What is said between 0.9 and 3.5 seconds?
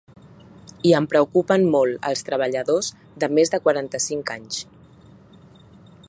I em preocupen molt els treballadors de